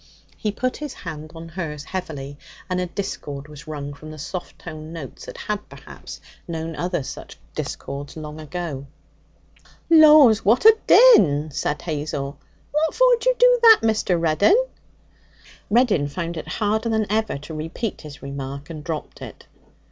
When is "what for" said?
12.71-13.15